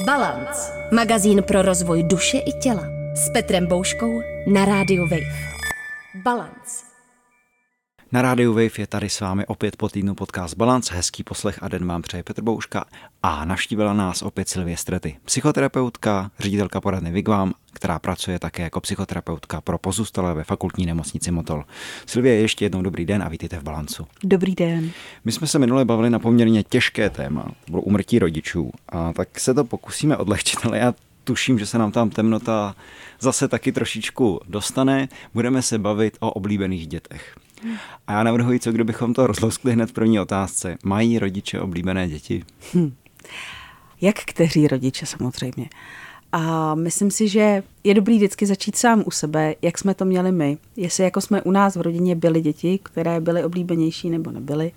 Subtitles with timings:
[0.00, 0.72] Balance.
[0.92, 2.84] Magazín pro rozvoj duše i těla.
[3.14, 5.32] S Petrem Bouškou na rádiu Wave.
[6.14, 6.91] Balance.
[8.12, 10.94] Na rádiu Wave je tady s vámi opět po týdnu podcast Balance.
[10.94, 12.84] Hezký poslech a den vám přeje Petr Bouška
[13.22, 19.60] a naštívila nás opět Silvie Strety, psychoterapeutka, ředitelka poradny Vigvam, která pracuje také jako psychoterapeutka
[19.60, 21.64] pro pozůstalé ve fakultní nemocnici Motol.
[22.06, 24.06] Silvie, ještě jednou dobrý den a vítejte v Balancu.
[24.24, 24.90] Dobrý den.
[25.24, 29.40] My jsme se minule bavili na poměrně těžké téma, to bylo umrtí rodičů, a tak
[29.40, 30.94] se to pokusíme odlehčit, ale já
[31.24, 32.76] tuším, že se nám tam temnota
[33.20, 35.08] zase taky trošičku dostane.
[35.34, 37.36] Budeme se bavit o oblíbených dětech.
[38.06, 40.76] A já navrhuji, co kdybychom to rozloskli hned v první otázce.
[40.84, 42.44] Mají rodiče oblíbené děti?
[42.74, 42.94] Hm.
[44.00, 45.68] Jak kteří rodiče samozřejmě.
[46.32, 50.32] A myslím si, že je dobrý vždycky začít sám u sebe, jak jsme to měli
[50.32, 50.58] my.
[50.76, 54.72] Jestli jako jsme u nás v rodině byli děti, které byly oblíbenější nebo nebyly.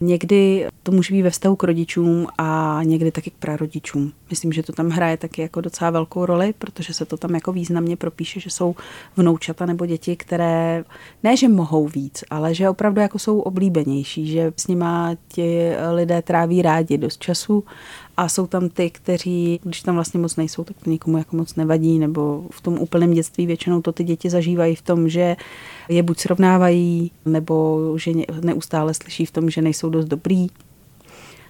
[0.00, 4.12] Někdy to může být ve vztahu k rodičům a někdy taky k prarodičům.
[4.32, 7.52] Myslím, že to tam hraje taky jako docela velkou roli, protože se to tam jako
[7.52, 8.74] významně propíše, že jsou
[9.16, 10.84] vnoučata nebo děti, které
[11.22, 16.22] ne, že mohou víc, ale že opravdu jako jsou oblíbenější, že s nima ti lidé
[16.22, 17.64] tráví rádi dost času
[18.16, 21.54] a jsou tam ty, kteří, když tam vlastně moc nejsou, tak to nikomu jako moc
[21.54, 25.36] nevadí, nebo v tom úplném dětství většinou to ty děti zažívají v tom, že
[25.88, 30.46] je buď srovnávají, nebo že neustále slyší v tom, že nejsou dost dobrý.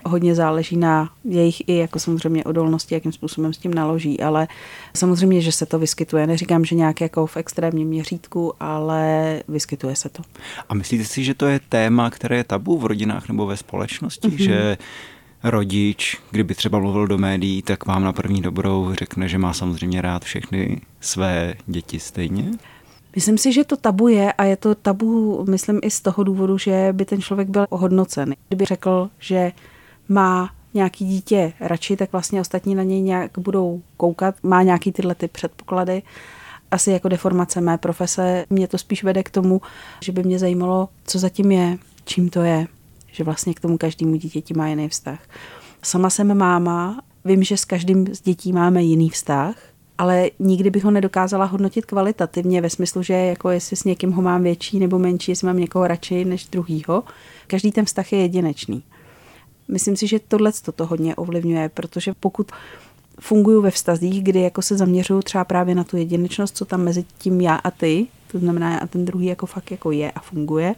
[0.05, 4.49] Hodně záleží na jejich i jako samozřejmě odolnosti, jakým způsobem s tím naloží, ale
[4.97, 6.27] samozřejmě, že se to vyskytuje.
[6.27, 10.23] Neříkám, že nějak jako v extrémním měřítku, ale vyskytuje se to.
[10.69, 14.29] A myslíte si, že to je téma, které je tabu v rodinách nebo ve společnosti,
[14.29, 14.45] mm-hmm.
[14.45, 14.79] že
[15.45, 20.03] rodič, kdyby třeba mluvil do médií, tak vám na první dobrou řekne, že má samozřejmě
[20.03, 22.51] rád všechny své děti stejně?
[23.17, 26.59] Myslím si, že to tabu je a je to tabu, myslím, i z toho důvodu,
[26.59, 28.35] že by ten člověk byl ohodnocen.
[28.49, 29.53] Kdyby řekl, že
[30.13, 35.15] má nějaký dítě radši, tak vlastně ostatní na něj nějak budou koukat, má nějaký tyhle
[35.15, 36.03] ty předpoklady.
[36.71, 39.61] Asi jako deformace mé profese mě to spíš vede k tomu,
[40.01, 42.67] že by mě zajímalo, co zatím je, čím to je,
[43.13, 45.19] že vlastně k tomu každému dítěti má jiný vztah.
[45.83, 49.55] Sama jsem máma, vím, že s každým z dětí máme jiný vztah,
[49.99, 54.23] ale nikdy bych ho nedokázala hodnotit kvalitativně ve smyslu, že jako jestli s někým ho
[54.23, 57.03] mám větší nebo menší, jestli mám někoho radši než druhýho.
[57.47, 58.83] Každý ten vztah je jedinečný.
[59.73, 62.53] Myslím si, že tohle to hodně ovlivňuje, protože pokud
[63.21, 67.05] funguju ve vztazích, kdy jako se zaměřuju třeba právě na tu jedinečnost, co tam mezi
[67.19, 70.75] tím já a ty, to znamená a ten druhý jako fakt jako je a funguje,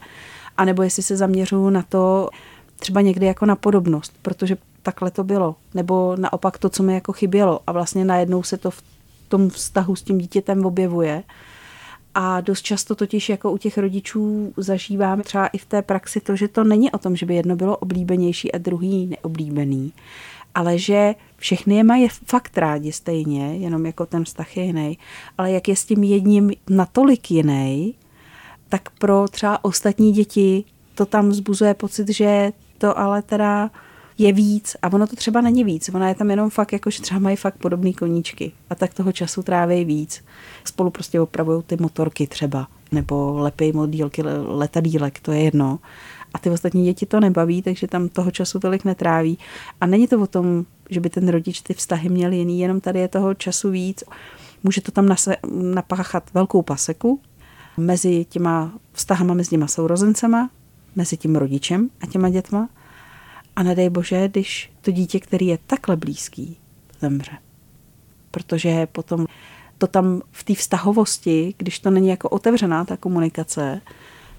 [0.57, 2.29] anebo jestli se zaměřuju na to
[2.77, 7.13] třeba někdy jako na podobnost, protože takhle to bylo, nebo naopak to, co mi jako
[7.13, 8.83] chybělo a vlastně najednou se to v
[9.29, 11.23] tom vztahu s tím dítětem objevuje.
[12.15, 16.37] A dost často totiž jako u těch rodičů zažíváme třeba i v té praxi to,
[16.37, 19.93] že to není o tom, že by jedno bylo oblíbenější a druhý neoblíbený,
[20.55, 24.99] ale že všechny je mají fakt rádi stejně, jenom jako ten vztah je jiný.
[25.39, 27.95] Ale jak je s tím jedním natolik jiný,
[28.69, 30.65] tak pro třeba ostatní děti
[30.95, 33.71] to tam vzbuzuje pocit, že to ale teda
[34.19, 37.03] je víc a ono to třeba není víc, ona je tam jenom fakt jako, že
[37.03, 40.25] třeba mají fakt podobný koníčky a tak toho času tráví víc.
[40.65, 45.79] Spolu prostě opravují ty motorky třeba nebo lepej modílky letadílek, to je jedno.
[46.35, 49.39] A ty ostatní děti to nebaví, takže tam toho času tolik netráví.
[49.81, 53.01] A není to o tom, že by ten rodič ty vztahy měl jiný, jenom tady
[53.01, 54.05] je toho času víc.
[54.63, 57.21] Může to tam nase, napáchat velkou paseku
[57.77, 60.51] mezi těma vztahama mezi těma sourozencema,
[60.97, 62.69] mezi tím rodičem a těma dětma–
[63.57, 66.59] a nedej bože, když to dítě, který je takhle blízký,
[67.01, 67.33] zemře.
[68.31, 69.27] Protože potom
[69.79, 73.81] to tam v té vztahovosti, když to není jako otevřená ta komunikace,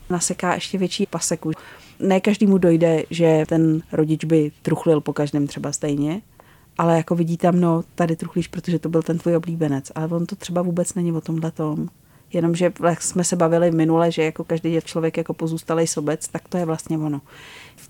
[0.09, 1.51] naseká ještě větší paseku.
[1.99, 6.21] Ne každému dojde, že ten rodič by truchlil po každém třeba stejně,
[6.77, 9.91] ale jako vidí tam, no tady truchlíš, protože to byl ten tvůj oblíbenec.
[9.95, 11.89] Ale on to třeba vůbec není o tomhle tom.
[12.33, 16.57] Jenomže jak jsme se bavili minule, že jako každý člověk jako pozůstalý sobec, tak to
[16.57, 17.21] je vlastně ono.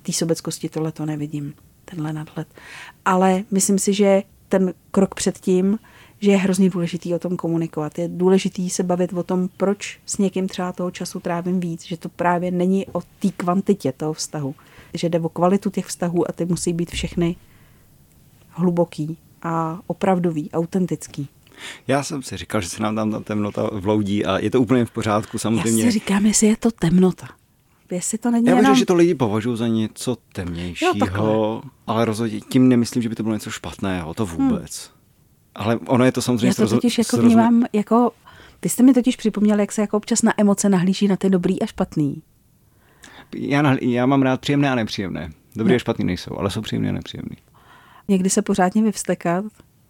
[0.06, 1.54] Té sobeckosti tohle to nevidím,
[1.86, 2.48] tenhle nadhled.
[3.06, 5.80] Ale myslím si, že ten krok předtím,
[6.20, 8.00] že je hrozně důležitý o tom komunikovat.
[8.00, 11.98] Je důležitý se bavit o tom, proč s někým třeba toho času trávím víc, že
[11.98, 14.56] to právě není o té kvantitě toho vztahu,
[14.94, 17.36] že jde o kvalitu těch vztahů a ty musí být všechny
[18.50, 21.28] hluboký a opravdový, autentický.
[21.88, 24.86] Já jsem si říkal, že se nám tam ta temnota vloudí a je to úplně
[24.86, 25.84] v pořádku samozřejmě.
[25.84, 27.28] Já si říkám, jestli je to temnota.
[27.96, 28.76] Jestli to není Já jenom...
[28.76, 33.24] že to lidi považují za něco temnějšího, jo, ale rozhodně tím nemyslím, že by to
[33.24, 34.36] bylo něco špatného, to hmm.
[34.36, 34.92] vůbec.
[34.92, 34.96] Hmm.
[35.56, 36.48] Ale ono je to samozřejmě...
[36.48, 38.12] Já to totiž jako vnímám jako...
[38.62, 41.62] Vy jste mi totiž připomněl, jak se jako občas na emoce nahlíží na ty dobrý
[41.62, 42.22] a špatný.
[43.36, 45.32] Já, nahlí, já mám rád příjemné a nepříjemné.
[45.56, 45.76] Dobrý no.
[45.76, 47.36] a špatný nejsou, ale jsou příjemné a nepříjemné.
[48.08, 49.46] Někdy se pořádně vyvstekat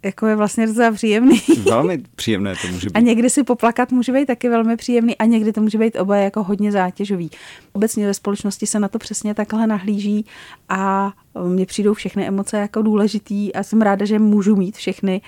[0.05, 1.41] jako je vlastně docela příjemný.
[1.69, 2.95] Velmi příjemné to může být.
[2.95, 6.17] A někdy si poplakat může být taky velmi příjemný a někdy to může být oba
[6.17, 7.31] jako hodně zátěžový.
[7.73, 10.25] Obecně ve společnosti se na to přesně takhle nahlíží
[10.69, 11.13] a
[11.43, 15.21] mně přijdou všechny emoce jako důležitý a jsem ráda, že můžu mít všechny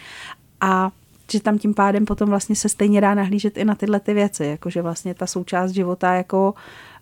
[0.61, 0.91] a
[1.31, 4.45] že tam tím pádem potom vlastně se stejně dá nahlížet i na tyhle ty věci,
[4.45, 6.53] jakože vlastně ta součást života jako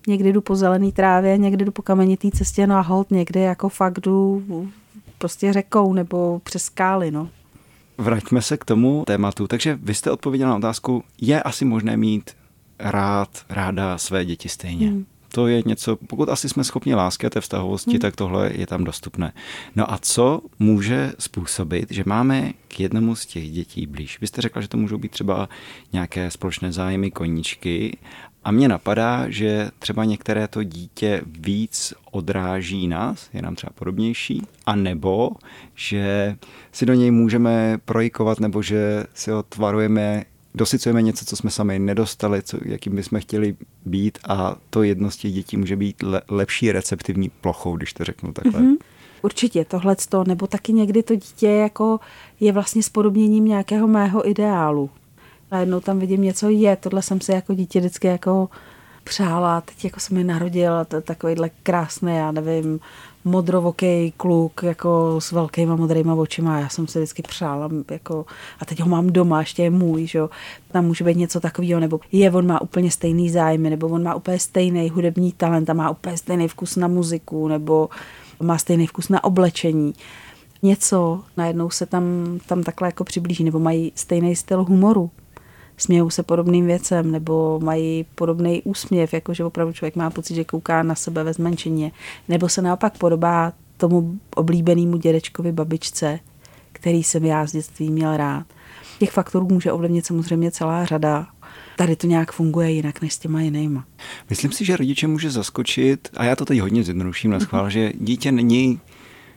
[0.07, 3.69] někdy jdu po zelený trávě, někdy jdu po kamenitý cestě, no a hold někdy jako
[3.69, 4.43] fakt jdu
[5.17, 7.29] prostě řekou nebo přes skály, no.
[7.97, 9.47] Vraťme se k tomu tématu.
[9.47, 12.31] Takže vy jste odpověděla na otázku, je asi možné mít
[12.79, 14.87] rád, ráda své děti stejně.
[14.87, 15.05] Hmm.
[15.31, 17.99] To je něco, pokud asi jsme schopni lásky a té vztahovosti, hmm.
[17.99, 19.33] tak tohle je tam dostupné.
[19.75, 24.21] No a co může způsobit, že máme k jednomu z těch dětí blíž?
[24.21, 25.49] Vy jste řekla, že to můžou být třeba
[25.93, 27.97] nějaké společné zájmy, koníčky
[28.45, 34.41] a mně napadá, že třeba některé to dítě víc odráží nás, je nám třeba podobnější,
[34.65, 35.29] a nebo
[35.75, 36.37] že
[36.71, 40.23] si do něj můžeme projikovat, nebo že si ho tvarujeme,
[40.55, 43.55] dosycujeme něco, co jsme sami nedostali, co, jakým bychom chtěli
[43.85, 48.03] být a to jedno z těch dětí může být le, lepší receptivní plochou, když to
[48.03, 48.61] řeknu takhle.
[48.61, 48.77] Mm-hmm.
[49.21, 49.95] Určitě tohle,
[50.27, 51.99] nebo taky někdy to dítě jako
[52.39, 54.89] je vlastně spodobněním nějakého mého ideálu
[55.55, 58.49] najednou tam vidím něco, je, tohle jsem si jako dítě vždycky jako
[59.03, 62.79] přála, teď jako se mi narodil takovýhle krásný, já nevím,
[63.25, 66.59] modrovoký kluk jako s velkýma modrýma očima.
[66.59, 68.25] Já jsem si vždycky přála jako,
[68.59, 70.19] a teď ho mám doma, ještě je můj, že.
[70.71, 74.15] Tam může být něco takového, nebo je, on má úplně stejný zájmy, nebo on má
[74.15, 77.89] úplně stejný hudební talent a má úplně stejný vkus na muziku, nebo
[78.41, 79.93] má stejný vkus na oblečení.
[80.63, 82.03] Něco najednou se tam,
[82.47, 85.11] tam takhle jako přiblíží, nebo mají stejný styl humoru
[85.77, 90.83] smějou se podobným věcem nebo mají podobný úsměv, jakože opravdu člověk má pocit, že kouká
[90.83, 91.91] na sebe ve zmenšeně,
[92.29, 96.19] nebo se naopak podobá tomu oblíbenému dědečkovi, babičce,
[96.71, 98.45] který jsem já z dětství měl rád.
[98.99, 101.27] Těch faktorů může ovlivnit samozřejmě celá řada.
[101.77, 103.85] Tady to nějak funguje jinak než s těma jinýma.
[104.29, 107.93] Myslím si, že rodiče může zaskočit, a já to teď hodně zjednoduším na schvál, že
[107.99, 108.79] dítě není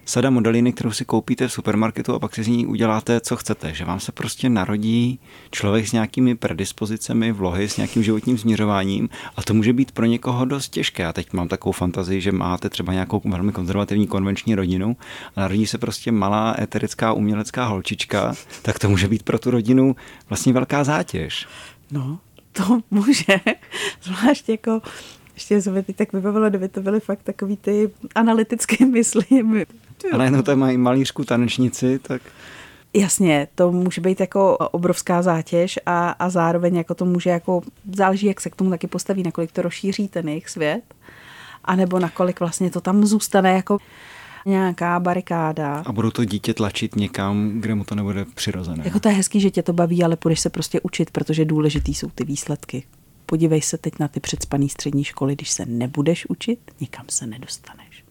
[0.09, 3.75] sada modeliny, kterou si koupíte v supermarketu a pak si z ní uděláte, co chcete.
[3.75, 5.21] Že vám se prostě narodí
[5.51, 10.45] člověk s nějakými predispozicemi, vlohy, s nějakým životním směřováním a to může být pro někoho
[10.45, 11.03] dost těžké.
[11.03, 14.97] Já teď mám takovou fantazii, že máte třeba nějakou velmi konzervativní konvenční rodinu
[15.37, 19.97] a narodí se prostě malá eterická umělecká holčička, tak to může být pro tu rodinu
[20.29, 21.47] vlastně velká zátěž.
[21.91, 22.19] No,
[22.53, 23.41] to může,
[24.03, 24.81] zvlášť jako
[25.39, 29.25] ještě se mi teď tak vybavilo, kdyby to byly fakt takový ty analytické mysli.
[30.13, 32.23] A najednou tam mají malířku tanečnici, tak...
[32.95, 37.63] Jasně, to může být jako obrovská zátěž a, a zároveň jako to může jako,
[37.97, 40.83] záleží, jak se k tomu taky postaví, nakolik to rozšíří ten jejich svět,
[41.65, 43.79] anebo nakolik vlastně to tam zůstane jako
[44.47, 45.83] nějaká barikáda.
[45.87, 48.85] A budou to dítě tlačit někam, kde mu to nebude přirozené.
[48.85, 51.95] Jako to je hezký, že tě to baví, ale půjdeš se prostě učit, protože důležitý
[51.95, 52.83] jsou ty výsledky.
[53.31, 58.05] Podívej se teď na ty předspaný střední školy, když se nebudeš učit, nikam se nedostaneš.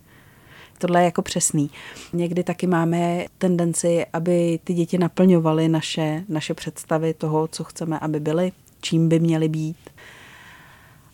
[0.77, 1.69] Tohle je jako přesný.
[2.13, 8.19] Někdy taky máme tendenci, aby ty děti naplňovaly naše, naše představy toho, co chceme, aby
[8.19, 9.77] byly, čím by měly být.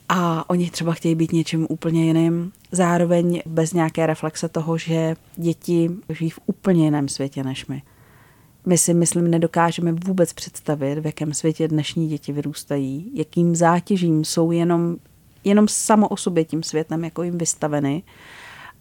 [0.10, 2.52] A oni třeba chtějí být něčím úplně jiným.
[2.72, 7.82] Zároveň bez nějaké reflexe toho, že děti žijí v úplně jiném světě než my.
[8.66, 14.52] My si, myslím, nedokážeme vůbec představit, v jakém světě dnešní děti vyrůstají, jakým zátěžím jsou
[14.52, 14.96] jenom,
[15.44, 18.04] jenom samo o sobě tím světem, jako jim vystaveny.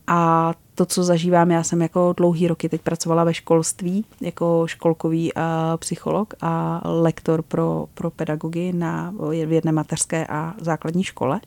[0.06, 5.34] A to, co zažívám, já jsem jako dlouhý roky teď pracovala ve školství jako školkový
[5.34, 9.14] a psycholog a lektor pro, pro pedagogy na,
[9.46, 11.40] v jedné mateřské a základní škole.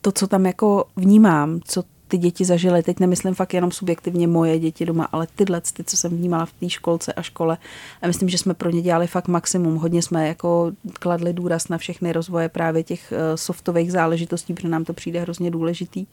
[0.00, 4.58] To, co tam jako vnímám, co ty děti zažily, teď nemyslím fakt jenom subjektivně moje
[4.58, 7.58] děti doma, ale tyhle, ty, co jsem vnímala v té školce a škole.
[8.02, 9.76] A myslím, že jsme pro ně dělali fakt maximum.
[9.76, 14.84] Hodně jsme jako kladli důraz na všechny rozvoje právě těch eh, softových záležitostí, protože nám
[14.84, 16.06] to přijde hrozně důležitý.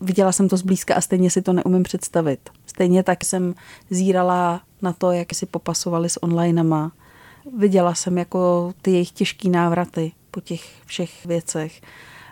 [0.00, 2.50] Viděla jsem to zblízka a stejně si to neumím představit.
[2.66, 3.54] Stejně tak jsem
[3.90, 6.92] zírala na to, jak si popasovali s onlinema.
[7.58, 11.80] Viděla jsem jako ty jejich těžký návraty po těch všech věcech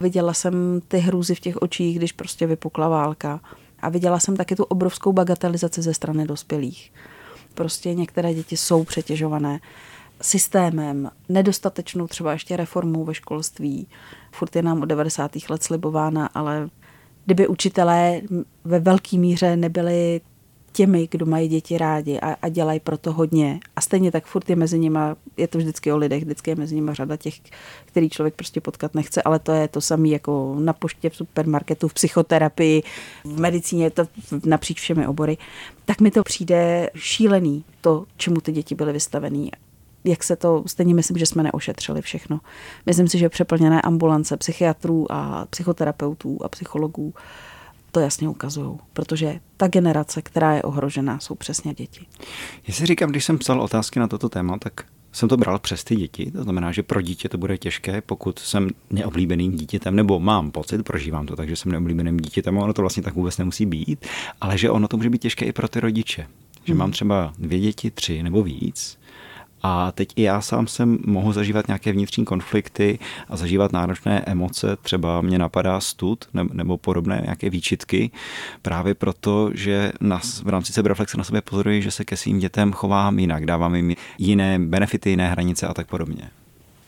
[0.01, 3.41] Viděla jsem ty hrůzy v těch očích, když prostě vypukla válka.
[3.83, 6.93] A viděla jsem taky tu obrovskou bagatelizaci ze strany dospělých.
[7.55, 9.61] Prostě některé děti jsou přetěžované
[10.23, 13.87] systémem, nedostatečnou třeba ještě reformou ve školství.
[14.33, 15.31] Furt je nám od 90.
[15.51, 16.69] let slibována, ale
[17.25, 18.21] kdyby učitelé
[18.65, 20.21] ve velké míře nebyli
[20.73, 23.61] těmi, kdo mají děti rádi a, a dělají pro to hodně.
[23.77, 24.99] A stejně tak furt je mezi nimi,
[25.37, 27.35] je to vždycky o lidech, vždycky je mezi nimi řada těch,
[27.85, 31.89] který člověk prostě potkat nechce, ale to je to samé jako na poště, v supermarketu,
[31.89, 32.83] v psychoterapii,
[33.25, 34.05] v medicíně, to
[34.45, 35.37] napříč všemi obory.
[35.85, 39.51] Tak mi to přijde šílený, to, čemu ty děti byly vystavený
[40.05, 42.41] jak se to, stejně myslím, že jsme neošetřili všechno.
[42.87, 47.15] Myslím si, že přeplněné ambulance psychiatrů a psychoterapeutů a psychologů
[47.93, 52.07] to jasně ukazují, protože ta generace, která je ohrožená, jsou přesně děti.
[52.69, 55.85] Já si říkám, když jsem psal otázky na toto téma, tak jsem to bral přes
[55.85, 60.21] ty děti, to znamená, že pro dítě to bude těžké, pokud jsem neoblíbeným dítětem, nebo
[60.21, 63.67] mám pocit, prožívám to tak, že jsem neoblíbeným dítětem, ono to vlastně tak vůbec nemusí
[63.67, 64.07] být,
[64.41, 66.27] ale že ono to může být těžké i pro ty rodiče.
[66.65, 66.79] Že hmm.
[66.79, 68.99] mám třeba dvě děti, tři nebo víc
[69.63, 72.99] a teď i já sám jsem mohu zažívat nějaké vnitřní konflikty
[73.29, 74.77] a zažívat náročné emoce.
[74.83, 78.11] Třeba mě napadá stud nebo podobné nějaké výčitky.
[78.63, 82.73] Právě proto, že nás v rámci sebereflexe na sobě pozoruji, že se ke svým dětem
[82.73, 86.31] chovám jinak, dávám jim jiné benefity, jiné hranice a tak podobně.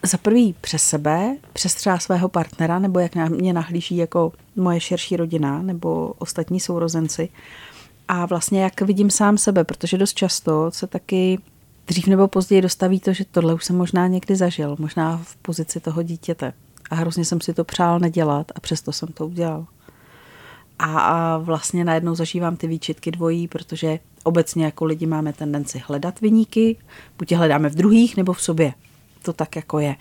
[0.03, 4.81] Za prvý přes sebe, přes třeba svého partnera, nebo jak na mě nahlíží jako moje
[4.81, 7.29] širší rodina nebo ostatní sourozenci.
[8.09, 11.39] A vlastně jak vidím sám sebe, protože dost často se taky
[11.91, 15.81] dřív nebo později dostaví to, že tohle už jsem možná někdy zažil, možná v pozici
[15.81, 16.53] toho dítěte.
[16.91, 19.67] A hrozně jsem si to přál nedělat a přesto jsem to udělal.
[20.79, 26.21] A, a vlastně najednou zažívám ty výčitky dvojí, protože obecně jako lidi máme tendenci hledat
[26.21, 26.77] vyníky,
[27.19, 28.75] buď je hledáme v druhých nebo v sobě.
[29.23, 29.97] To tak jako je.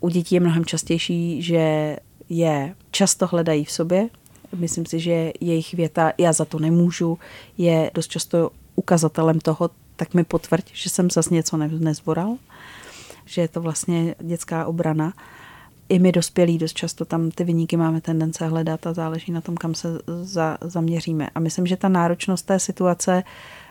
[0.00, 1.96] U dětí je mnohem častější, že
[2.28, 4.08] je často hledají v sobě.
[4.56, 7.18] Myslím si, že jejich věta já za to nemůžu
[7.58, 12.36] je dost často ukazatelem toho, tak mi potvrď, že jsem zase něco nezvoral,
[13.24, 15.12] že je to vlastně dětská obrana.
[15.88, 19.56] I my dospělí dost často tam ty vyníky máme tendence hledat a záleží na tom,
[19.56, 19.88] kam se
[20.22, 21.28] za, zaměříme.
[21.34, 23.22] A myslím, že ta náročnost té situace,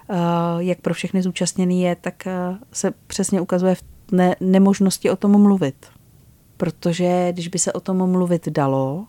[0.10, 0.14] eh,
[0.58, 5.42] jak pro všechny zúčastněný je, tak eh, se přesně ukazuje v ne, nemožnosti o tom
[5.42, 5.86] mluvit.
[6.58, 9.06] Protože když by se o tom mluvit dalo,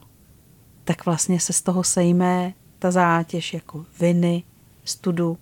[0.85, 4.43] tak vlastně se z toho sejme ta zátěž jako viny,
[4.85, 5.39] studu,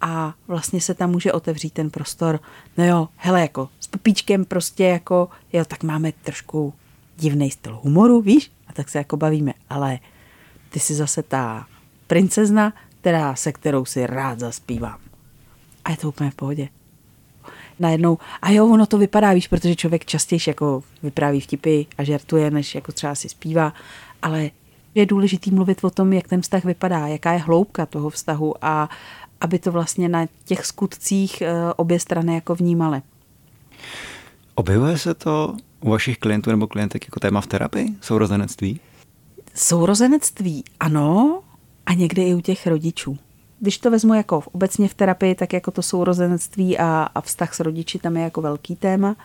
[0.00, 2.40] a vlastně se tam může otevřít ten prostor.
[2.78, 6.74] No jo, hele, jako s popíčkem prostě jako, jo, tak máme trošku
[7.16, 8.52] divný styl humoru, víš?
[8.66, 9.98] A tak se jako bavíme, ale
[10.70, 11.66] ty jsi zase ta
[12.06, 14.98] princezna, která, se kterou si rád zaspívám.
[15.84, 16.68] A je to úplně v pohodě.
[17.78, 22.50] Najednou, a jo, ono to vypadá, víš, protože člověk častěji jako vypráví vtipy a žertuje,
[22.50, 23.72] než jako třeba si zpívá,
[24.22, 24.50] ale
[24.94, 28.88] je důležitý mluvit o tom, jak ten vztah vypadá, jaká je hloubka toho vztahu a,
[29.40, 33.02] aby to vlastně na těch skutcích eh, obě strany jako vnímaly.
[34.54, 37.88] Objevuje se to u vašich klientů nebo klientek jako téma v terapii?
[38.00, 38.80] Sourozenectví?
[39.54, 41.40] Sourozenectví, ano,
[41.86, 43.18] a někdy i u těch rodičů.
[43.60, 47.54] Když to vezmu jako v, obecně v terapii, tak jako to sourozenectví a, a vztah
[47.54, 49.16] s rodiči tam je jako velký téma.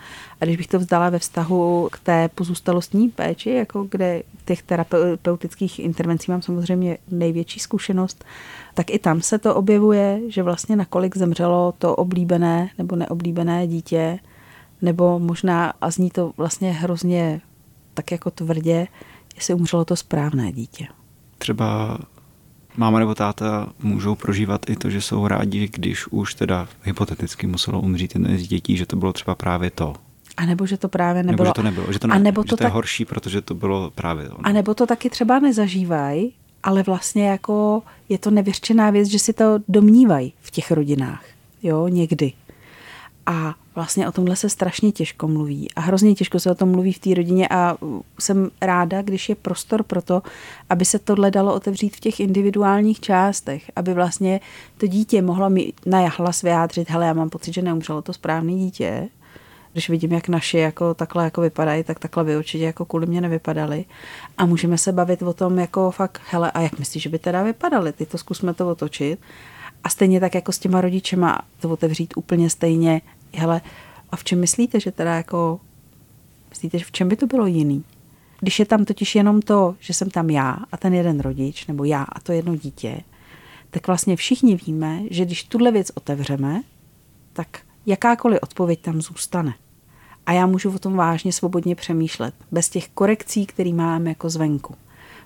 [0.42, 5.80] A když bych to vzdala ve vztahu k té pozůstalostní péči, jako kde těch terapeutických
[5.80, 8.25] intervencí mám samozřejmě největší zkušenost,
[8.74, 14.20] tak i tam se to objevuje, že vlastně nakolik zemřelo to oblíbené nebo neoblíbené dítě,
[14.82, 17.42] nebo možná, a zní to vlastně hrozně
[17.94, 18.88] tak jako tvrdě,
[19.36, 20.88] jestli umřelo to správné dítě.
[21.38, 21.98] Třeba
[22.77, 27.82] máma nebo táta můžou prožívat i to, že jsou rádi, když už teda hypoteticky muselo
[27.82, 29.94] umřít jedno z dětí, že to bylo třeba právě to.
[30.38, 31.44] A nebo že to právě nebylo.
[31.44, 32.65] Nebo že to nebylo, že to, ne, a nebo že to, to tak...
[32.65, 34.38] je horší, protože to bylo právě to.
[34.44, 39.34] A nebo to taky třeba nezažívají, ale vlastně jako je to nevyřčená věc, že si
[39.34, 41.24] to domnívají v těch rodinách,
[41.63, 42.34] jo, někdy.
[43.25, 46.94] A vlastně o tomhle se strašně těžko mluví a hrozně těžko se o tom mluví
[46.94, 47.77] v té rodině a
[48.20, 50.22] jsem ráda, když je prostor pro to,
[50.70, 54.39] aby se tohle dalo otevřít v těch individuálních částech, aby vlastně
[54.77, 58.51] to dítě mohlo mi na hlas vyjádřit, hele, já mám pocit, že neumřelo to správné
[58.51, 59.10] dítě,
[59.75, 63.22] když vidím, jak naši jako takhle jako vypadají, tak takhle by určitě jako kvůli mě
[63.22, 63.86] nevypadaly.
[64.38, 67.44] A můžeme se bavit o tom jako fakt, hele, a jak myslíš, že by teda
[67.44, 67.94] vypadaly?
[67.94, 69.20] Ty to zkusme to otočit.
[69.84, 73.01] A stejně tak jako s těma rodičema to otevřít úplně stejně.
[73.38, 73.62] Hele,
[74.12, 75.60] a v čem myslíte, že teda jako,
[76.50, 77.84] myslíte, že v čem by to bylo jiný?
[78.39, 81.84] Když je tam totiž jenom to, že jsem tam já a ten jeden rodič, nebo
[81.84, 83.01] já a to jedno dítě,
[83.70, 86.62] tak vlastně všichni víme, že když tuhle věc otevřeme,
[87.34, 89.54] tak jakákoliv odpověď tam zůstane
[90.25, 94.75] a já můžu o tom vážně svobodně přemýšlet, bez těch korekcí, které mám jako zvenku.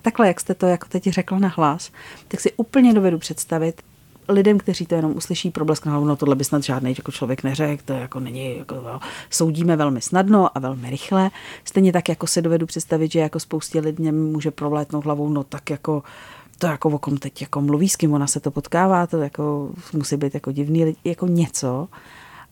[0.02, 1.90] Takhle, jak jste to jako teď řekl na hlas,
[2.28, 3.82] tak si úplně dovedu představit
[4.30, 7.42] lidem, kteří to jenom uslyší problesk na hlavu, no tohle by snad žádný jako člověk
[7.42, 11.30] neřekl, to jako není, jako, no, soudíme velmi snadno a velmi rychle.
[11.64, 15.70] Stejně tak jako se dovedu představit, že jako spoustě lidem může provlétnout hlavou, no tak
[15.70, 16.02] jako
[16.58, 19.70] to jako o kom teď jako mluví, s kým ona se to potkává, to jako
[19.92, 21.88] musí být jako divný, jako něco.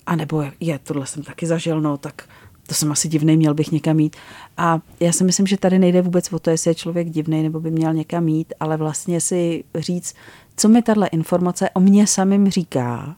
[0.06, 2.28] A nebo je, tohle jsem taky zažil, no tak
[2.66, 4.16] to jsem asi divný, měl bych někam jít.
[4.56, 7.60] A já si myslím, že tady nejde vůbec o to, jestli je člověk divný nebo
[7.60, 10.14] by měl někam jít, ale vlastně si říct,
[10.58, 13.16] co mi tahle informace o mě samým říká,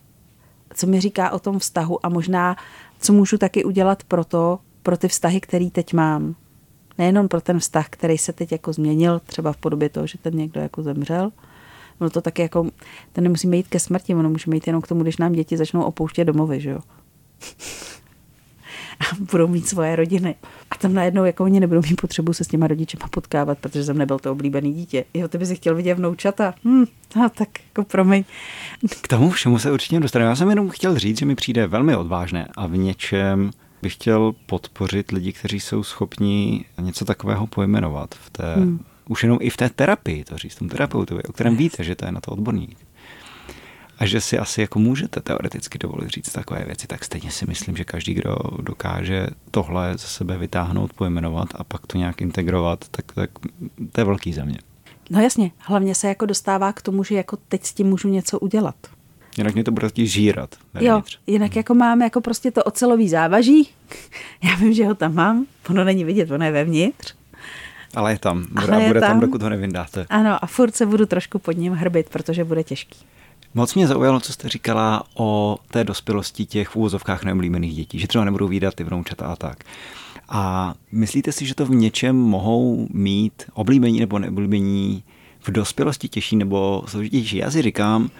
[0.74, 2.56] co mi říká o tom vztahu a možná,
[3.00, 6.34] co můžu taky udělat pro to, pro ty vztahy, který teď mám.
[6.98, 10.36] Nejenom pro ten vztah, který se teď jako změnil, třeba v podobě toho, že ten
[10.36, 11.32] někdo jako zemřel,
[12.00, 12.70] Ono to taky jako,
[13.12, 15.82] to nemusíme jít ke smrti, ono můžeme jít jenom k tomu, když nám děti začnou
[15.82, 16.80] opouštět domovy, že jo.
[19.00, 20.34] a budou mít svoje rodiny.
[20.80, 23.98] A tam najednou jako oni nebudou mít potřebu se s těma rodičema potkávat, protože jsem
[23.98, 25.04] nebyl to oblíbený dítě.
[25.14, 26.54] Jo, ty bys chtěl vidět vnoučata.
[26.64, 26.84] Hm,
[27.16, 28.24] no, tak jako promiň.
[29.00, 30.28] K tomu všemu se určitě dostaneme.
[30.28, 33.50] Já jsem jenom chtěl říct, že mi přijde velmi odvážné a v něčem
[33.82, 38.80] bych chtěl podpořit lidi, kteří jsou schopni něco takového pojmenovat v té, hmm.
[39.08, 42.04] už jenom i v té terapii, to říct tomu terapeutovi, o kterém víte, že to
[42.04, 42.89] je na to odborník
[44.00, 47.76] a že si asi jako můžete teoreticky dovolit říct takové věci, tak stejně si myslím,
[47.76, 53.04] že každý, kdo dokáže tohle ze sebe vytáhnout, pojmenovat a pak to nějak integrovat, tak,
[53.14, 53.30] tak
[53.92, 54.58] to je velký za mě.
[55.10, 58.38] No jasně, hlavně se jako dostává k tomu, že jako teď s tím můžu něco
[58.38, 58.74] udělat.
[59.36, 60.54] Jinak mě to bude taky žírat.
[60.74, 61.14] Vevnitř.
[61.14, 63.68] Jo, jinak jako mám jako prostě to ocelový závaží.
[64.44, 65.46] Já vím, že ho tam mám.
[65.70, 67.14] Ono není vidět, ono je vevnitř.
[67.94, 68.46] Ale je tam.
[68.50, 70.06] Bude, Ale je bude tam, tam, dokud ho nevyndáte.
[70.10, 72.98] Ano, a furt se budu trošku pod ním hrbit, protože bude těžký.
[73.54, 78.08] Moc mě zaujalo, co jste říkala o té dospělosti těch v úvozovkách neoblíbených dětí, že
[78.08, 79.64] třeba nebudou výdat ty vnoučata a tak.
[80.28, 85.02] A myslíte si, že to v něčem mohou mít oblíbení nebo neoblíbení
[85.40, 87.36] v dospělosti těžší nebo složitější?
[87.36, 88.10] Já si říkám,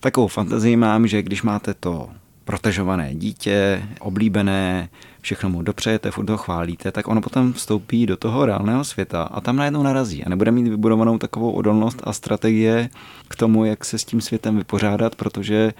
[0.00, 2.08] takovou fantazii mám, že když máte to
[2.44, 4.88] protežované dítě, oblíbené,
[5.22, 9.40] všechno mu dopřejete, furt ho chválíte, tak ono potom vstoupí do toho reálného světa a
[9.40, 12.90] tam najednou narazí a nebude mít vybudovanou takovou odolnost a strategie
[13.28, 15.72] k tomu, jak se s tím světem vypořádat, protože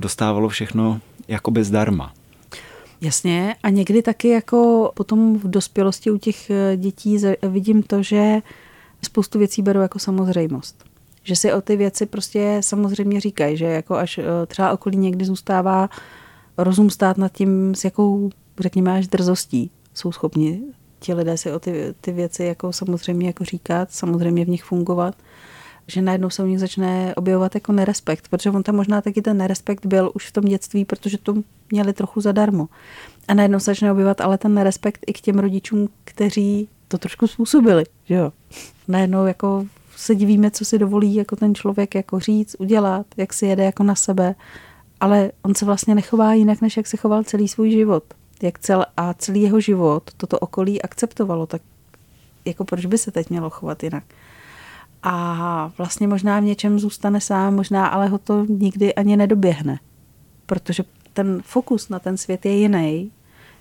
[0.00, 2.12] dostávalo všechno jako zdarma.
[3.00, 8.42] Jasně a někdy taky jako potom v dospělosti u těch eh, dětí vidím to, že
[9.02, 10.84] spoustu věcí berou jako samozřejmost.
[11.22, 15.24] Že si o ty věci prostě samozřejmě říkají, že jako až eh, třeba okolí někdy
[15.24, 15.88] zůstává
[16.58, 18.30] rozum stát nad tím, s jakou
[18.62, 20.62] řekněme, až drzostí jsou schopni
[21.00, 25.14] ti lidé si o ty, ty věci jako samozřejmě jako říkat, samozřejmě v nich fungovat,
[25.86, 29.36] že najednou se u nich začne objevovat jako nerespekt, protože on tam možná taky ten
[29.36, 31.34] nerespekt byl už v tom dětství, protože to
[31.70, 32.68] měli trochu zadarmo.
[33.28, 37.26] A najednou se začne objevovat ale ten nerespekt i k těm rodičům, kteří to trošku
[37.26, 38.32] způsobili, že jo.
[38.88, 39.66] Najednou jako
[39.96, 43.82] se divíme, co si dovolí jako ten člověk jako říct, udělat, jak si jede jako
[43.82, 44.34] na sebe,
[45.00, 48.04] ale on se vlastně nechová jinak, než jak se choval celý svůj život
[48.42, 51.62] jak cel, a celý jeho život toto okolí akceptovalo, tak
[52.44, 54.04] jako proč by se teď mělo chovat jinak?
[55.02, 59.78] A vlastně možná v něčem zůstane sám, možná ale ho to nikdy ani nedoběhne,
[60.46, 63.12] protože ten fokus na ten svět je jiný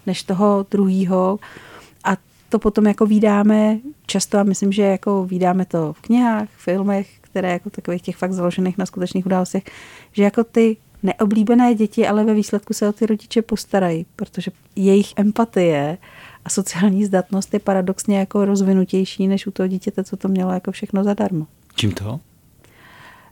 [0.05, 1.39] než toho druhýho
[2.03, 2.17] a
[2.49, 7.51] to potom jako vídáme často a myslím, že jako vídáme to v knihách, filmech, které
[7.51, 9.63] jako takových těch fakt založených na skutečných událostech,
[10.11, 15.13] že jako ty neoblíbené děti, ale ve výsledku se o ty rodiče postarají, protože jejich
[15.15, 15.97] empatie
[16.45, 20.71] a sociální zdatnost je paradoxně jako rozvinutější než u toho dítěte, co to mělo jako
[20.71, 21.47] všechno zadarmo.
[21.75, 22.19] Čím to?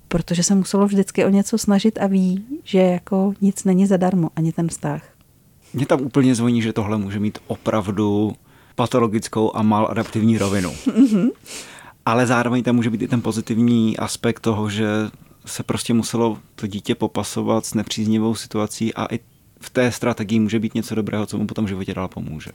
[0.08, 4.51] Protože se muselo vždycky o něco snažit a ví, že jako nic není zadarmo, ani
[4.51, 5.01] ten vztah.
[5.73, 8.34] Mně tam úplně zvoní, že tohle může mít opravdu
[8.75, 10.71] patologickou a mal adaptivní rovinu.
[10.97, 11.30] Mhm.
[12.06, 14.88] Ale zároveň tam může být i ten pozitivní aspekt toho, že
[15.45, 19.19] se prostě muselo to dítě popasovat s nepříznivou situací a i
[19.60, 22.51] v té strategii může být něco dobrého, co mu potom v životě dál pomůže.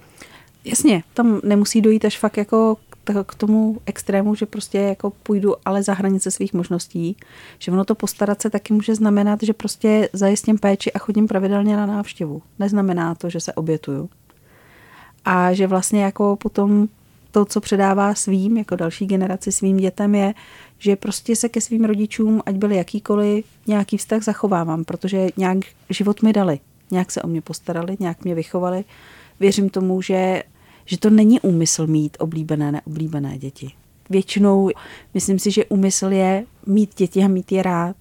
[0.64, 2.76] Jasně, tam nemusí dojít až fakt jako
[3.26, 7.16] k tomu extrému, že prostě jako půjdu ale za hranice svých možností,
[7.58, 11.76] že ono to postarat se taky může znamenat, že prostě zajistím péči a chodím pravidelně
[11.76, 12.42] na návštěvu.
[12.58, 14.10] Neznamená to, že se obětuju.
[15.24, 16.88] A že vlastně jako potom
[17.30, 20.34] to, co předává svým, jako další generaci svým dětem, je,
[20.80, 25.58] že prostě se ke svým rodičům, ať byli jakýkoliv, nějaký vztah zachovávám, protože nějak
[25.90, 28.84] život mi dali, nějak se o mě postarali, nějak mě vychovali.
[29.40, 30.42] Věřím tomu, že,
[30.84, 33.70] že to není úmysl mít oblíbené, neoblíbené děti.
[34.10, 34.70] Většinou
[35.14, 37.96] myslím si, že úmysl je mít děti a mít je rád.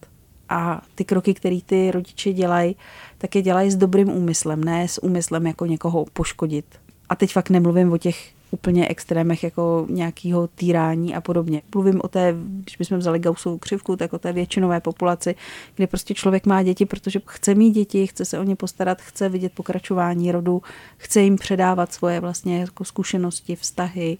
[0.49, 2.75] A ty kroky, které ty rodiče dělají,
[3.17, 6.65] tak je dělají s dobrým úmyslem, ne s úmyslem jako někoho poškodit.
[7.09, 11.61] A teď fakt nemluvím o těch úplně extrémech jako nějakého týrání a podobně.
[11.75, 15.35] Mluvím o té, když bychom vzali Gaussovu křivku, tak o té většinové populaci,
[15.75, 19.29] kde prostě člověk má děti, protože chce mít děti, chce se o ně postarat, chce
[19.29, 20.61] vidět pokračování rodu,
[20.97, 24.17] chce jim předávat svoje vlastně jako zkušenosti, vztahy.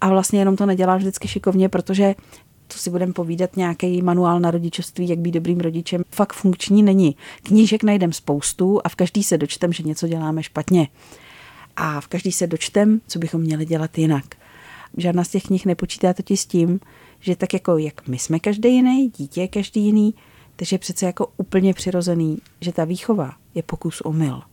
[0.00, 2.14] A vlastně jenom to nedělá vždycky šikovně, protože
[2.68, 7.16] co si budeme povídat, nějaký manuál na rodičovství, jak být dobrým rodičem, fakt funkční není.
[7.42, 10.88] Knížek najdem spoustu a v každý se dočtem, že něco děláme špatně.
[11.76, 14.24] A v každý se dočtem, co bychom měli dělat jinak.
[14.96, 16.80] Žádná z těch knih nepočítá totiž s tím,
[17.20, 20.14] že tak jako jak my jsme každý jiný, dítě je každý jiný,
[20.56, 24.42] takže je přece jako úplně přirozený, že ta výchova je pokus o mil.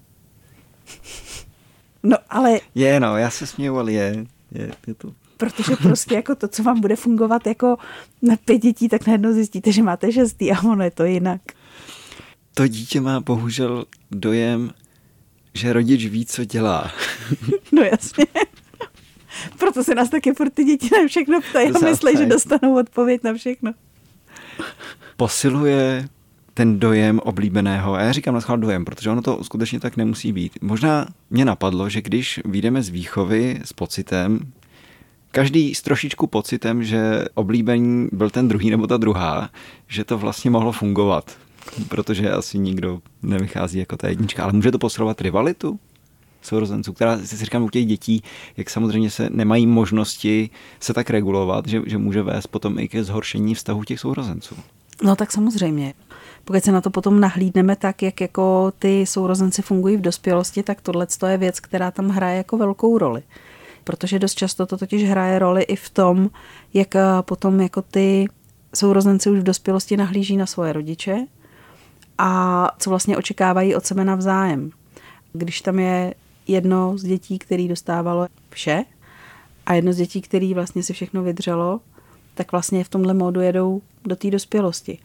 [2.04, 2.60] No ale...
[2.76, 4.26] Je, no, já se směju, ale je.
[4.52, 5.14] je, je to...
[5.38, 7.78] Protože prostě jako to, co vám bude fungovat jako
[8.22, 11.42] na pět dětí, tak najednou zjistíte, že máte šestý a ono je to jinak.
[12.54, 14.72] To dítě má bohužel dojem,
[15.54, 16.92] že rodič ví, co dělá.
[17.72, 18.26] No jasně.
[19.60, 23.24] Proto se nás taky furt ty děti na všechno ptají a myslí, že dostanou odpověď
[23.24, 23.72] na všechno.
[25.18, 26.10] Posiluje
[26.54, 27.94] ten dojem oblíbeného.
[27.94, 30.52] A já říkám na dojem, protože ono to skutečně tak nemusí být.
[30.62, 34.40] Možná mě napadlo, že když vyjdeme z výchovy s pocitem,
[35.32, 39.50] každý s trošičku pocitem, že oblíbený byl ten druhý nebo ta druhá,
[39.88, 41.38] že to vlastně mohlo fungovat.
[41.88, 44.44] Protože asi nikdo nevychází jako ta jednička.
[44.44, 45.80] Ale může to posilovat rivalitu?
[46.42, 48.24] Sourozenců, která si říkám u těch dětí,
[48.58, 50.50] jak samozřejmě se nemají možnosti
[50.80, 54.56] se tak regulovat, že, že může vést potom i ke zhoršení vztahu těch sourozenců.
[55.04, 55.94] No tak samozřejmě.
[56.46, 60.82] Pokud se na to potom nahlídneme tak, jak jako ty sourozenci fungují v dospělosti, tak
[60.82, 63.24] tohle je věc, která tam hraje jako velkou roli.
[63.84, 66.30] Protože dost často to totiž hraje roli i v tom,
[66.74, 68.28] jak eh, potom jako ty
[68.76, 71.26] sourozenci už v dospělosti nahlíží na svoje rodiče
[72.18, 74.72] a co vlastně očekávají od sebe navzájem.
[75.34, 76.14] Když tam je
[76.52, 78.84] jedno z dětí, který dostávalo vše
[79.66, 81.80] a jedno z dětí, který vlastně si všechno vydřelo,
[82.36, 84.98] tak vlastně v tomhle módu jedou do té dospělosti.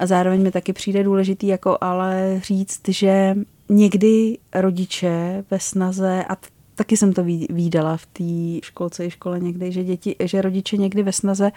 [0.00, 3.34] A zároveň mi taky přijde důležitý jako ale říct, že
[3.68, 6.36] někdy rodiče ve snaze, a
[6.74, 11.02] taky jsem to výdala v té školce i škole někdy, že, děti, že rodiče někdy
[11.02, 11.52] ve snaze,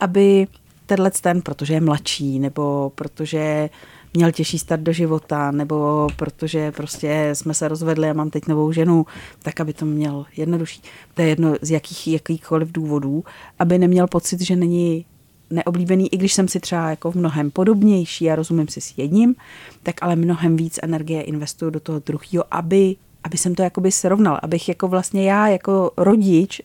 [0.00, 0.46] aby
[0.86, 3.70] tenhle ten, protože je mladší, nebo protože
[4.14, 8.72] měl těžší start do života, nebo protože prostě jsme se rozvedli a mám teď novou
[8.72, 9.06] ženu,
[9.42, 10.82] tak aby to měl jednodušší.
[11.14, 13.24] To je jedno z jakých, jakýchkoliv důvodů,
[13.58, 15.06] aby neměl pocit, že není
[15.50, 19.34] neoblíbený, i když jsem si třeba jako v mnohem podobnější a rozumím si s jedním,
[19.82, 24.38] tak ale mnohem víc energie investuju do toho druhého, aby, aby jsem to jakoby srovnal,
[24.42, 26.60] abych jako vlastně já jako rodič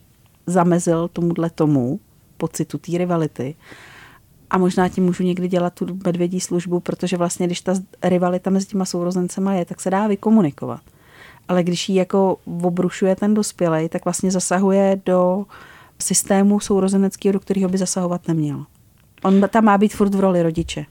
[0.46, 2.00] zamezil tomuhle tomu
[2.36, 3.54] pocitu té rivality
[4.50, 8.66] a možná tím můžu někdy dělat tu medvědí službu, protože vlastně, když ta rivalita mezi
[8.66, 10.80] těma sourozencema je, tak se dá vykomunikovat.
[11.48, 15.44] Ale když ji jako obrušuje ten dospělej, tak vlastně zasahuje do
[15.98, 18.64] systému sourozeneckého, do kterého by zasahovat neměl.
[19.22, 20.86] On tam má být furt v roli rodiče.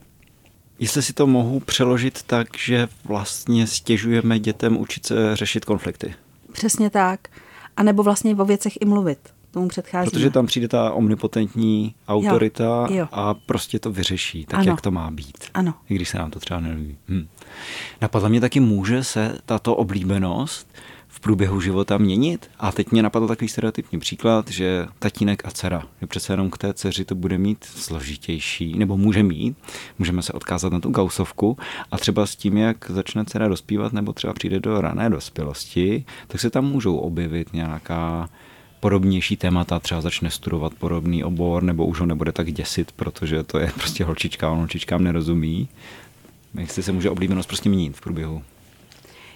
[0.80, 6.16] Jestli si to mohu přeložit tak, že vlastně stěžujeme dětem učit se řešit konflikty.
[6.52, 7.20] Přesně tak.
[7.78, 9.20] A nebo vlastně o věcech i mluvit
[9.56, 10.10] tomu předchází.
[10.12, 13.08] Protože tam přijde ta omnipotentní autorita jo, jo.
[13.12, 14.72] a prostě to vyřeší tak, ano.
[14.72, 15.38] jak to má být.
[15.54, 15.74] Ano.
[15.90, 16.98] I když se nám to třeba nelíbí.
[17.10, 17.28] Hm.
[18.02, 20.68] Napadla mě taky, může se tato oblíbenost
[21.16, 22.50] v průběhu života měnit.
[22.60, 26.58] A teď mě napadl takový stereotypní příklad, že tatínek a dcera, že přece jenom k
[26.58, 29.58] té dceři to bude mít složitější, nebo může mít.
[30.00, 31.58] Můžeme se odkázat na tu gausovku
[31.92, 36.42] a třeba s tím, jak začne dcera dospívat, nebo třeba přijde do rané dospělosti, tak
[36.42, 38.30] se tam můžou objevit nějaká
[38.80, 43.60] podobnější témata, třeba začne studovat podobný obor, nebo už ho nebude tak děsit, protože to
[43.60, 45.70] je prostě holčička, on holčičkám nerozumí.
[46.60, 48.44] Jestli se může oblíbenost prostě měnit v průběhu.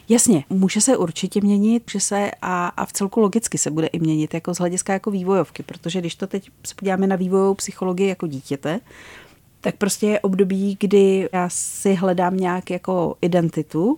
[0.09, 3.99] Jasně, může se určitě měnit, že se a, a v celku logicky se bude i
[3.99, 8.07] měnit jako z hlediska jako vývojovky, protože když to teď se podíváme na vývojovou psychologii
[8.07, 8.79] jako dítěte,
[9.61, 13.97] tak prostě je období, kdy já si hledám nějak jako identitu,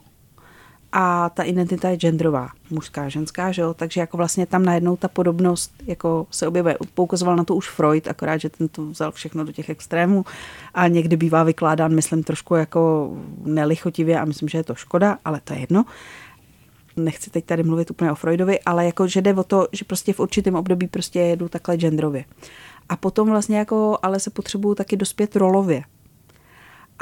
[0.91, 3.73] a ta identita je genderová, mužská, ženská, že jo?
[3.73, 6.77] takže jako vlastně tam najednou ta podobnost jako se objevuje.
[6.93, 10.25] Poukazoval na to už Freud, akorát, že ten to vzal všechno do těch extrémů
[10.73, 13.11] a někdy bývá vykládán, myslím, trošku jako
[13.45, 15.85] nelichotivě a myslím, že je to škoda, ale to je jedno.
[16.97, 20.13] Nechci teď tady mluvit úplně o Freudovi, ale jako, že jde o to, že prostě
[20.13, 22.25] v určitém období prostě jedu takhle genderově.
[22.89, 25.83] A potom vlastně jako, ale se potřebuju taky dospět rolově.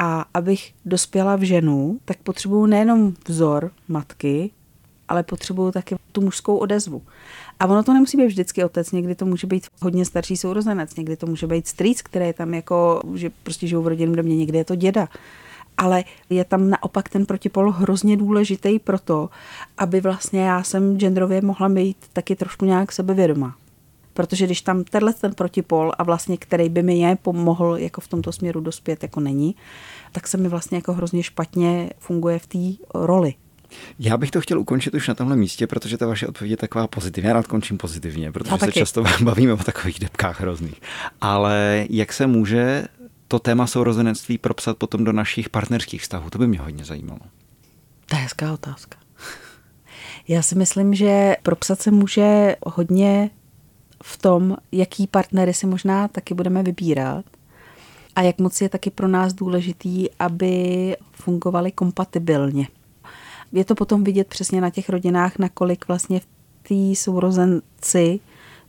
[0.02, 4.52] A abych dospěla v ženu, tak potřebuju nejenom vzor matky,
[5.08, 7.02] ale potřebuju taky tu mužskou odezvu.
[7.60, 11.16] A ono to nemusí být vždycky otec, někdy to může být hodně starší sourozenec, někdy
[11.16, 14.58] to může být strýc, který je tam jako, že prostě žijou v rodinném domě, někdy
[14.58, 15.08] je to děda.
[15.78, 19.30] Ale je tam naopak ten protipol hrozně důležitý pro to,
[19.78, 23.56] aby vlastně já jsem genderově mohla být taky trošku nějak sebevědomá.
[24.20, 28.08] Protože když tam tenhle ten protipol a vlastně, který by mi je pomohl jako v
[28.08, 29.56] tomto směru dospět, jako není,
[30.12, 33.34] tak se mi vlastně jako hrozně špatně funguje v té roli.
[34.00, 36.88] Já bych to chtěl ukončit už na tomhle místě, protože ta vaše odpověď je taková
[36.88, 37.28] pozitivní.
[37.28, 40.82] Já rád končím pozitivně, protože se často bavíme o takových depkách hrozných.
[41.22, 42.88] Ale jak se může
[43.28, 46.30] to téma sourozenectví propsat potom do našich partnerských vztahů?
[46.30, 47.20] To by mě hodně zajímalo.
[48.06, 48.98] To je hezká otázka.
[50.28, 53.30] Já si myslím, že propsat se může hodně
[54.04, 57.26] v tom, jaký partnery si možná taky budeme vybírat
[58.16, 62.68] a jak moc je taky pro nás důležitý, aby fungovali kompatibilně.
[63.52, 66.22] Je to potom vidět přesně na těch rodinách, nakolik vlastně
[66.62, 68.20] ty sourozenci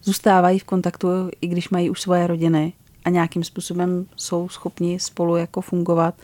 [0.03, 1.09] zůstávají v kontaktu,
[1.41, 2.73] i když mají už svoje rodiny
[3.05, 6.15] a nějakým způsobem jsou schopni spolu jako fungovat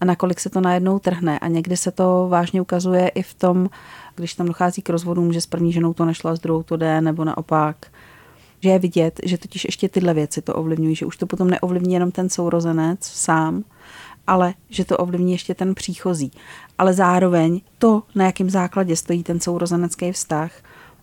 [0.00, 1.38] a nakolik se to najednou trhne.
[1.38, 3.70] A někdy se to vážně ukazuje i v tom,
[4.16, 7.00] když tam dochází k rozvodům, že s první ženou to nešla, s druhou to jde,
[7.00, 7.86] nebo naopak.
[8.66, 11.94] Že je vidět, že totiž ještě tyhle věci to ovlivňují, že už to potom neovlivní
[11.94, 13.64] jenom ten sourozenec sám,
[14.26, 16.30] ale že to ovlivní ještě ten příchozí.
[16.78, 20.50] Ale zároveň to, na jakém základě stojí ten sourozenecký vztah,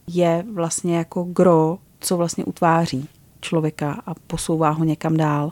[0.08, 3.10] je vlastně jako gro, co vlastně utváří
[3.42, 5.52] člověka a posouvá ho někam dál.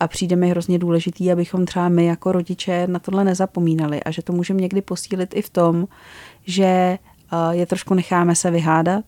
[0.00, 4.22] A přijde mi hrozně důležitý, abychom třeba my jako rodiče na tohle nezapomínali a že
[4.22, 5.88] to můžeme někdy posílit i v tom,
[6.46, 6.98] že eh,
[7.50, 9.04] je trošku necháme se vyhádat,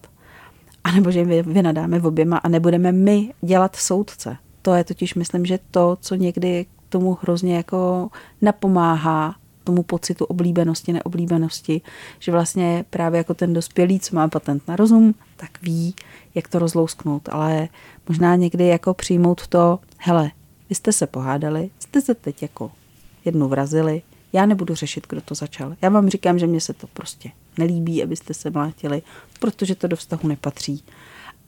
[0.84, 4.36] anebo že jim vynadáme v oběma a nebudeme my dělat soudce.
[4.62, 8.08] To je totiž, myslím, že to, co někdy tomu hrozně jako
[8.42, 11.80] napomáhá tomu pocitu oblíbenosti, neoblíbenosti,
[12.18, 15.94] že vlastně právě jako ten dospělý, co má patent na rozum, tak ví,
[16.34, 17.68] jak to rozlousknout, ale
[18.08, 20.30] možná někdy jako přijmout to, hele,
[20.68, 22.70] vy jste se pohádali, jste se teď jako
[23.24, 25.76] jednu vrazili, já nebudu řešit, kdo to začal.
[25.82, 29.02] Já vám říkám, že mně se to prostě nelíbí, abyste se mlátili,
[29.40, 30.84] protože to do vztahu nepatří.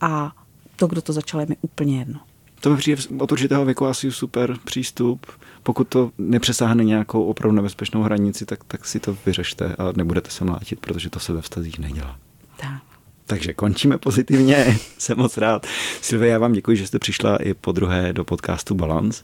[0.01, 0.31] A
[0.75, 2.19] to, kdo to začal, je mi úplně jedno.
[2.61, 5.27] To mi přijde od určitého věku asi super přístup.
[5.63, 10.45] Pokud to nepřesáhne nějakou opravdu nebezpečnou hranici, tak, tak si to vyřešte a nebudete se
[10.45, 12.17] mlátit, protože to se ve vztazích nedělá.
[12.57, 12.92] Tak.
[13.33, 15.65] Takže končíme pozitivně, jsem moc rád.
[16.01, 19.23] Silvie, já vám děkuji, že jste přišla i po druhé do podcastu Balance.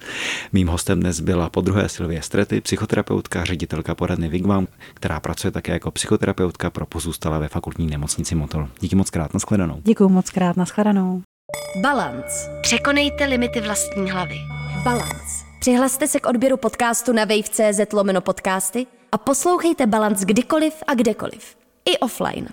[0.54, 5.72] Mým hostem dnes byla po druhé Silvie Strety, psychoterapeutka, ředitelka poradny Vigvam, která pracuje také
[5.72, 8.68] jako psychoterapeutka pro pozůstalé ve fakultní nemocnici Motol.
[8.80, 9.82] Díky moc krát, nashledanou.
[9.84, 11.22] Děkuji moc krát, nashledanou.
[11.82, 12.60] Balance.
[12.62, 14.36] Překonejte limity vlastní hlavy.
[14.84, 15.46] Balance.
[15.60, 21.56] Přihlaste se k odběru podcastu na wave.cz lomeno podcasty a poslouchejte Balance kdykoliv a kdekoliv.
[21.86, 22.48] I offline.